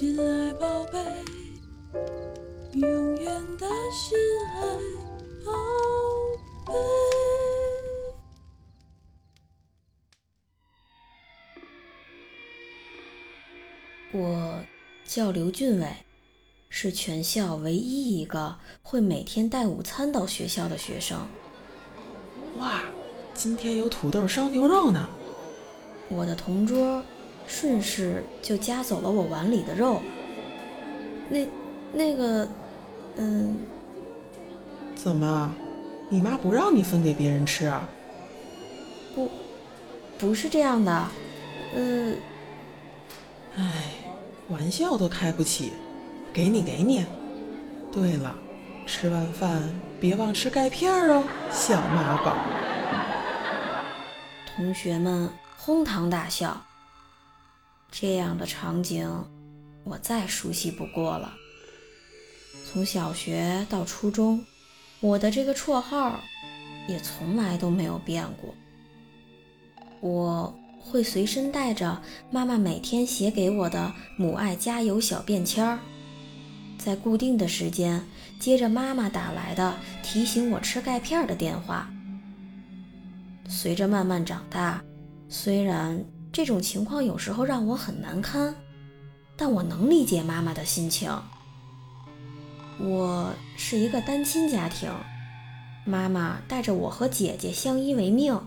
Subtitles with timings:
[0.00, 0.98] 心爱宝贝，
[2.72, 3.26] 永远
[3.58, 4.16] 的心
[4.54, 4.62] 爱
[5.44, 5.52] 宝
[6.64, 6.72] 贝。
[14.18, 14.64] 我
[15.04, 15.86] 叫刘俊伟。
[16.70, 21.28] 是全校唯一一个会每天带午餐到学校的学生。
[22.56, 22.84] 哇，
[23.34, 25.06] 今天有土豆烧牛肉呢！
[26.08, 27.04] 我的同桌
[27.46, 30.00] 顺势就夹走了我碗里的肉。
[31.28, 31.46] 那
[31.92, 32.48] 那个，
[33.16, 33.56] 嗯，
[34.94, 35.54] 怎么，
[36.08, 37.88] 你妈不让你分给别人吃啊？
[39.14, 39.28] 不，
[40.18, 41.08] 不是这样的。
[41.74, 42.16] 嗯，
[43.56, 43.64] 哎，
[44.48, 45.72] 玩笑都开不起。
[46.32, 47.04] 给你，给你。
[47.92, 48.34] 对了，
[48.86, 49.62] 吃完饭
[49.98, 52.36] 别忘吃钙片哦，小妈宝。
[54.54, 56.56] 同学们哄堂大笑。
[57.90, 59.08] 这样的场景
[59.84, 61.34] 我再熟悉不过了。
[62.64, 64.44] 从小学到初中，
[65.00, 66.20] 我的这个绰号
[66.86, 68.54] 也从来都没有变过。
[70.00, 75.78] 我会随身带着妈妈每天写给我的“母爱加油”小便签儿。
[76.78, 78.02] 在固定的时间
[78.38, 81.90] 接着妈妈打来的提醒我吃钙片的电话。
[83.48, 84.82] 随着慢慢长大，
[85.28, 86.02] 虽然
[86.32, 88.54] 这种情况有时候让我很难堪，
[89.36, 91.12] 但我能理解妈妈的心情。
[92.78, 94.90] 我是一个单亲家庭，
[95.84, 98.40] 妈妈带着我和姐姐相依为命，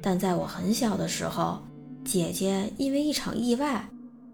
[0.00, 1.62] 但在我很小的时候，
[2.04, 3.88] 姐姐因为一场意外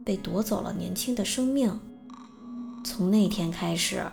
[0.05, 1.79] 被夺走了年轻的生命。
[2.84, 4.05] 从那天开始，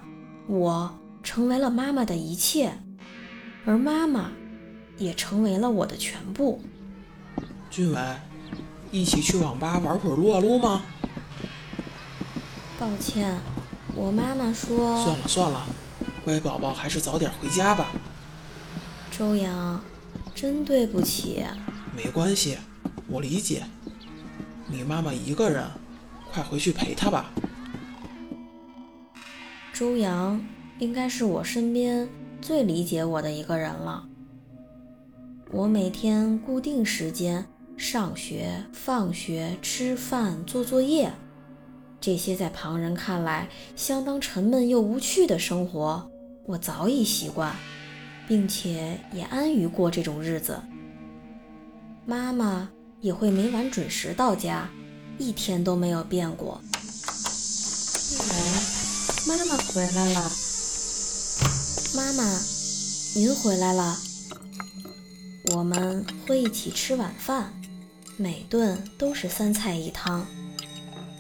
[0.48, 0.92] 我
[1.24, 2.74] 成为了妈妈的一切，
[3.66, 4.32] 而妈妈
[4.98, 6.60] 也成为了我的全部。
[7.70, 8.16] 俊伟，
[8.92, 10.82] 一起去网吧玩会儿撸啊撸吗？
[12.80, 13.38] 抱歉，
[13.96, 15.04] 我妈妈说。
[15.04, 15.66] 算了算了，
[16.24, 17.92] 乖宝宝还是早点回家吧。
[19.12, 19.84] 周阳，
[20.34, 21.46] 真对不起。
[21.96, 22.58] 没关系，
[23.08, 23.64] 我理解。
[24.68, 25.64] 你妈妈一个人，
[26.32, 27.32] 快回去陪她吧。
[29.74, 30.42] 周阳
[30.80, 32.08] 应该是我身边
[32.42, 34.06] 最理解我的一个人了。
[35.52, 37.46] 我每天固定时间
[37.80, 41.14] 上学、放学、吃饭、做作业，
[42.02, 43.48] 这些在旁人看来
[43.78, 46.12] 相当沉闷又无趣的生活，
[46.46, 47.56] 我早已习惯，
[48.28, 50.60] 并且也安于过这种日子。
[52.06, 52.70] 妈妈
[53.00, 54.70] 也会每晚准时到家，
[55.18, 56.62] 一天都没有变过。
[59.26, 60.32] 妈妈回来了，
[61.96, 62.40] 妈妈，
[63.16, 63.98] 您回来了。
[65.56, 67.52] 我们会一起吃晚饭，
[68.22, 70.28] 每顿都是三菜一汤。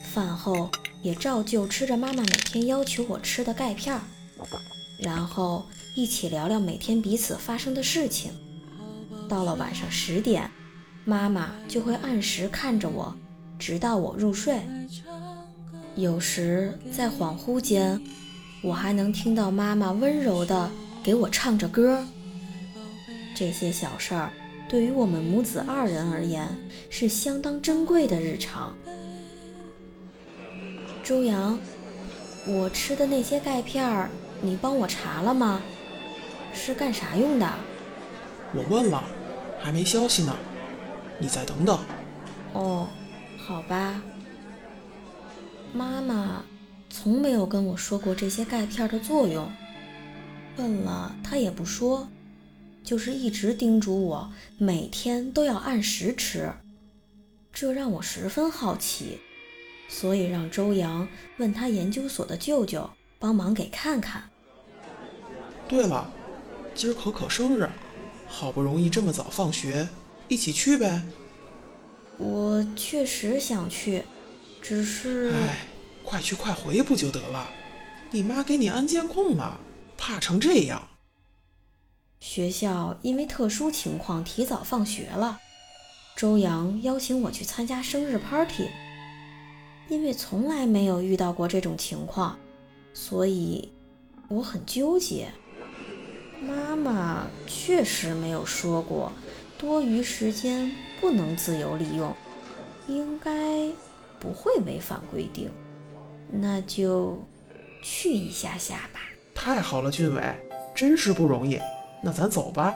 [0.03, 0.69] 饭后
[1.01, 4.01] 也照旧吃着妈妈每天要求我吃的钙片儿，
[4.99, 5.65] 然后
[5.95, 8.33] 一起聊聊每天彼此发生的事情。
[9.29, 10.51] 到了晚上十点，
[11.05, 13.15] 妈妈就会按时看着我，
[13.57, 14.59] 直到我入睡。
[15.95, 18.01] 有时在恍惚间，
[18.61, 20.69] 我还能听到妈妈温柔地
[21.01, 22.05] 给我唱着歌。
[23.33, 24.33] 这些小事儿
[24.69, 26.47] 对于我们母子二人而言
[26.91, 28.75] 是相当珍贵的日常。
[31.03, 31.57] 周阳，
[32.45, 34.11] 我吃的那些钙片儿，
[34.41, 35.59] 你帮我查了吗？
[36.53, 37.51] 是干啥用的？
[38.53, 39.03] 我问了，
[39.59, 40.35] 还没消息呢。
[41.17, 41.79] 你再等等。
[42.53, 42.87] 哦，
[43.39, 43.99] 好吧。
[45.73, 46.43] 妈妈
[46.91, 49.51] 从没有跟我说过这些钙片的作用，
[50.57, 52.07] 问了她也不说，
[52.89, 56.51] 就是一直叮嘱我每天都要按时吃，
[57.53, 59.19] 这让我十分好奇，
[59.87, 61.07] 所以让周洋
[61.37, 62.89] 问他研究所的舅舅
[63.19, 64.23] 帮忙给看看。
[65.67, 66.11] 对了，
[66.73, 67.69] 今儿可可生日，
[68.27, 69.87] 好不容易这么早放学，
[70.27, 71.03] 一起去呗。
[72.17, 74.03] 我确实想去，
[74.63, 75.31] 只是……
[75.35, 75.67] 哎，
[76.03, 77.51] 快去快回不就得了？
[78.09, 79.59] 你妈给你安监控了，
[79.95, 80.88] 怕成这样。
[82.19, 85.39] 学校因为特殊情况提早放学了，
[86.15, 88.67] 周阳邀请我去参加生日 party。
[89.87, 92.37] 因为从来没有遇到过这种情况，
[92.93, 93.71] 所以
[94.27, 95.31] 我很纠结。
[96.41, 99.11] 妈妈确实没有说过
[99.57, 100.71] 多余时间
[101.01, 102.15] 不能自由利用，
[102.87, 103.31] 应该
[104.19, 105.49] 不会违反规定。
[106.31, 107.17] 那就
[107.81, 108.99] 去一下下吧。
[109.33, 110.21] 太好了，俊伟，
[110.75, 111.59] 真是不容易。
[112.01, 112.73] 那咱走吧。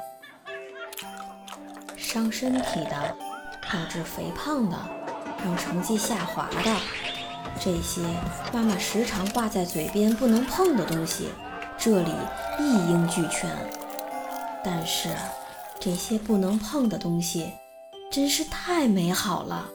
[1.95, 3.15] 伤身体的，
[3.61, 4.77] 导致肥胖的，
[5.43, 6.75] 让成绩下滑的，
[7.59, 8.01] 这些
[8.53, 11.29] 妈妈时常挂在嘴边不能碰的东西，
[11.77, 12.11] 这里
[12.59, 13.49] 一应俱全。
[14.63, 15.09] 但是
[15.79, 17.51] 这些不能碰的东西，
[18.11, 19.67] 真是太美好了。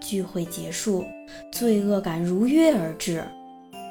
[0.00, 1.04] 聚会结束，
[1.50, 3.24] 罪恶感如约而至，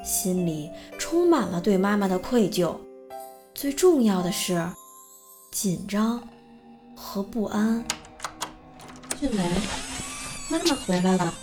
[0.04, 2.76] 心里充满了对妈妈的愧疚。
[3.54, 4.68] 最重要的是，
[5.52, 6.20] 紧张
[6.96, 7.84] 和不安。
[9.20, 9.48] 俊雷，
[10.50, 11.34] 妈妈回来了。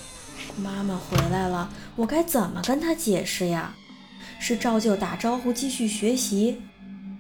[0.58, 3.74] 妈妈回来了，我该怎么跟她解释呀？
[4.40, 6.62] 是照旧打招呼继续学习？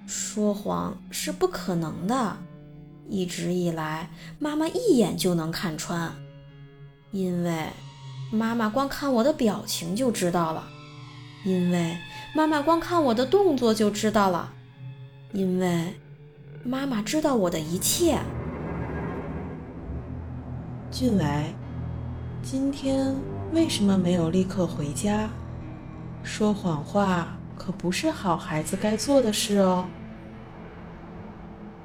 [0.06, 2.38] 说谎是不可能的。
[3.08, 4.10] 一直以来，
[4.40, 6.14] 妈妈一眼就能看穿，
[7.12, 7.68] 因为
[8.30, 10.68] 妈妈光看我的表情就知道了，
[11.46, 11.98] 因为
[12.36, 14.54] 妈妈光看我的动作就知道了。
[15.34, 15.96] 因为
[16.64, 18.20] 妈妈知道我的一切。
[20.92, 21.56] 俊伟，
[22.44, 23.16] 今天
[23.54, 25.30] 为什么没有立刻回家？
[26.22, 29.88] 说谎话可不是好孩子该做的事哦。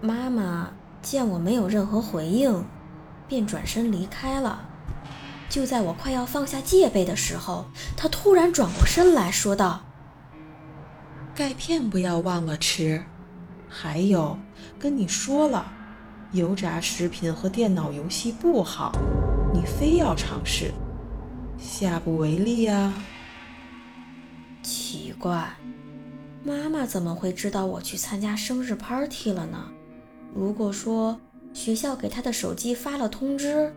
[0.01, 0.71] 妈妈
[1.01, 2.65] 见我没有任何回应，
[3.29, 4.69] 便转身离开了。
[5.49, 7.67] 就在我快要放下戒备的时候，
[7.97, 9.83] 她突然转过身来说道
[11.35, 13.05] ：“钙片不要忘了吃。”
[13.69, 14.39] 还有，
[14.79, 15.71] 跟你说了，
[16.33, 18.93] 油炸食品和电脑游戏不好，
[19.53, 20.73] 你非要尝试，
[21.59, 22.93] 下不为例呀。
[24.63, 25.57] 奇怪，
[26.45, 29.71] 妈妈怎么会知道我去参加生日 party 了呢？
[30.35, 31.19] 如果说
[31.53, 33.75] 学校给她的手机发了通知，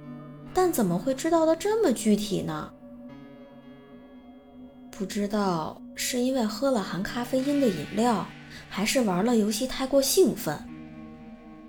[0.53, 2.71] 但怎么会知道的这么具体呢？
[4.92, 8.25] 不知道是因为喝了含咖啡因的饮料。
[8.69, 10.57] 还是玩了游戏太过兴奋，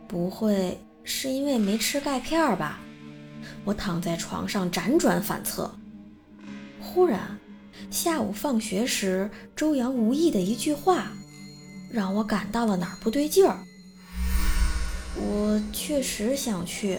[0.06, 2.78] 不会是因为没吃钙片吧？
[3.64, 5.74] 我躺在床上辗转反侧，
[6.78, 7.38] 忽然，
[7.90, 11.10] 下午放学时周阳无意的一句话，
[11.90, 13.58] 让我感到了哪儿不对劲儿。
[15.16, 16.98] 我确实想去，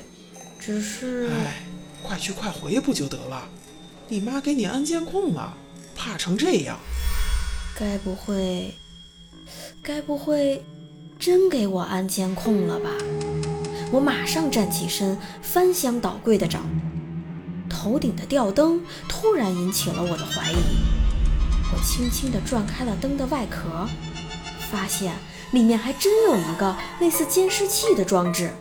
[0.59, 1.29] 只是……
[1.31, 1.63] 哎，
[2.03, 3.47] 快去快回不就得了？
[4.07, 5.55] 你妈给你安监控了，
[5.95, 6.79] 怕成这样？
[7.77, 8.73] 该不会……
[9.83, 10.63] 该不会
[11.17, 12.91] 真给我安监控了吧？
[13.91, 16.59] 我马上站起身，翻箱倒柜的找。
[17.67, 18.79] 头顶的吊灯
[19.09, 20.55] 突然引起了我的怀疑。
[21.73, 23.87] 我轻轻地转开了灯的外壳，
[24.69, 25.15] 发现
[25.51, 28.51] 里面还真有一个类似监视器的装置。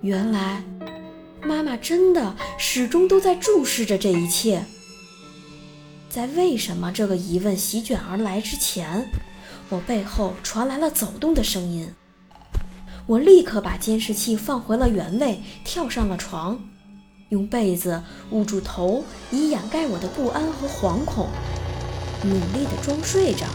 [0.00, 0.62] 原来，
[1.42, 4.64] 妈妈真的始终都在注视着这一切。
[6.08, 9.10] 在为什么这个疑问席卷而来之前。
[9.68, 11.92] 我背后传来了走动的声音，
[13.06, 16.58] 我立刻把监视器放回了原位，跳上了床，
[17.30, 21.28] 用被子捂住头，以掩盖我的不安和惶恐，
[22.22, 23.46] 努力地装睡着。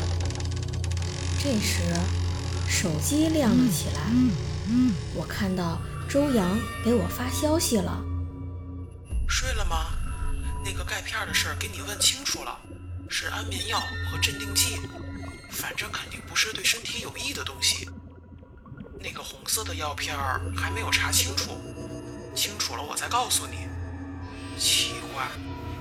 [1.41, 1.81] 这时，
[2.67, 4.01] 手机亮了起来，
[5.15, 8.03] 我看到周阳给我发消息了
[9.29, 9.85] ：“睡了吗？
[10.63, 12.59] 那个钙片的事儿给你问清楚了，
[13.07, 13.79] 是安眠药
[14.11, 14.75] 和镇定剂。”
[15.71, 17.87] 反正肯定不是对身体有益的东西。
[18.99, 21.51] 那个红色的药片儿还没有查清楚，
[22.35, 23.69] 清楚了我再告诉你。
[24.59, 25.29] 奇怪，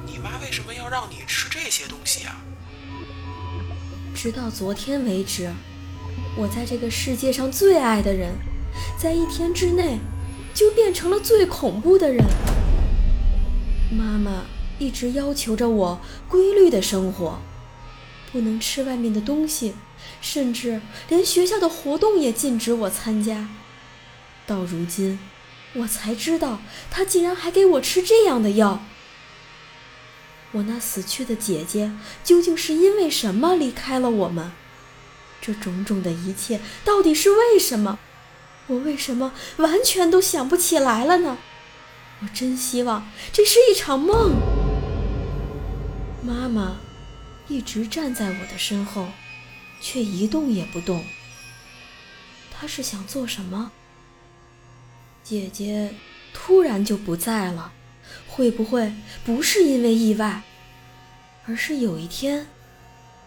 [0.07, 2.37] 你妈为什么要让你吃这些东西呀？
[4.15, 5.53] 直到昨天为止，
[6.37, 8.33] 我在这个世界上最爱的人，
[8.97, 9.99] 在一天之内
[10.55, 12.25] 就变成了最恐怖的人。
[13.91, 14.45] 妈妈
[14.79, 17.41] 一直要求着我规律的生活。
[18.33, 19.75] 不能吃外面的东西，
[20.21, 23.49] 甚至连学校的活动也禁止我参加。
[24.47, 25.19] 到如今，
[25.75, 26.61] 我才知道
[26.91, 28.83] 他竟然还给我吃这样的药。
[30.53, 31.93] 我那死去的姐姐
[32.25, 34.53] 究竟是因为什么离开了我们？
[35.41, 37.99] 这种种的一切到底是为什么？
[38.67, 41.39] 我为什么完全都想不起来了呢？
[42.23, 44.35] 我真希望这是一场梦。
[46.23, 46.77] 妈妈
[47.51, 49.09] 一直站在我的身后，
[49.81, 51.05] 却一动也不动。
[52.53, 53.73] 他是想做什么？
[55.25, 55.93] 姐姐
[56.33, 57.73] 突然就不在了，
[58.29, 60.45] 会不会不是因为意外，
[61.45, 62.47] 而是有一天，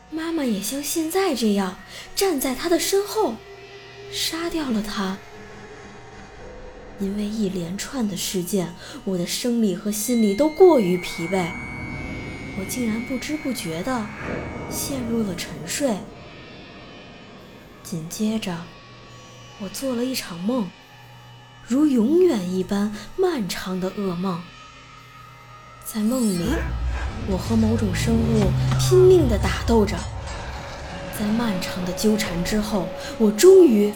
[0.09, 1.77] 妈妈也像现在这样
[2.15, 3.35] 站在他的身后，
[4.09, 5.17] 杀掉了他？
[7.01, 11.51] 因为一连串的事件，我的生理和心理都过于疲惫，
[12.59, 14.05] 我竟然不知不觉地
[14.69, 15.97] 陷入了沉睡。
[17.83, 18.55] 紧接着，
[19.59, 20.69] 我做了一场梦，
[21.67, 24.41] 如永远一般漫长的噩梦。
[25.83, 26.45] 在梦里，
[27.27, 29.97] 我和某种生物拼命地打斗着，
[31.17, 33.93] 在漫长的纠缠之后，我终于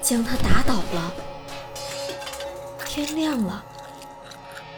[0.00, 1.12] 将它打倒了。
[2.86, 3.64] 天亮了，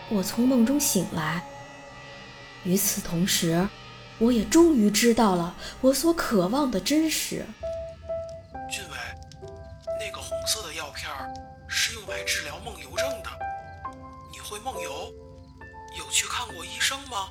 [0.09, 1.45] 我从梦中醒来。
[2.67, 3.69] 与此同时，
[4.19, 7.47] 我也终于知道了我所渴望的真实。
[8.69, 8.97] 俊伟，
[10.01, 11.09] 那个红色的药片
[11.69, 13.31] 是用来治疗梦游症的。
[14.33, 15.15] 你会梦游？
[15.97, 17.29] 有去看过医生吗？